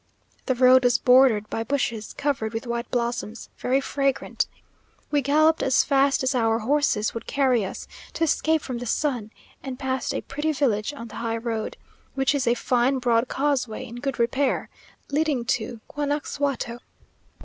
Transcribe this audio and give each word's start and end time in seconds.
The 0.47 0.55
road 0.55 0.83
was 0.83 0.97
bordered 0.97 1.47
by 1.51 1.63
bushes, 1.63 2.13
covered 2.13 2.53
with 2.53 2.65
white 2.65 2.89
blossoms, 2.89 3.49
very 3.59 3.79
fragrant. 3.79 4.47
We 5.11 5.21
galloped 5.21 5.61
as 5.61 5.83
fast 5.83 6.23
as 6.23 6.33
our 6.33 6.57
horses 6.57 7.13
would 7.13 7.27
carry 7.27 7.63
us, 7.63 7.87
to 8.13 8.23
escape 8.23 8.63
from 8.63 8.79
the 8.79 8.87
sun; 8.87 9.29
and 9.61 9.77
passed 9.77 10.15
a 10.15 10.21
pretty 10.21 10.53
village 10.53 10.91
on 10.91 11.09
the 11.09 11.17
high 11.21 11.37
road, 11.37 11.77
which 12.15 12.33
is 12.33 12.47
a 12.47 12.55
fine 12.55 12.97
broad 12.97 13.27
causeway 13.27 13.85
in 13.85 13.97
good 13.97 14.17
repair, 14.17 14.71
leading 15.11 15.45
to 15.45 15.81
Guanaxuato. 15.87 16.79